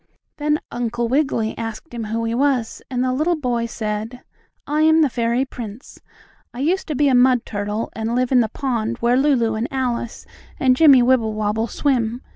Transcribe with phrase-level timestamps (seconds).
[0.37, 4.23] Then Uncle Wiggily asked him who he was, and the little boy said:
[4.65, 5.99] "I am the fairy prince!
[6.55, 9.67] I used to be a mud turtle, and live in the pond where Lulu and
[9.71, 10.25] Alice
[10.59, 12.23] and Jimmie Wibblewobble swim.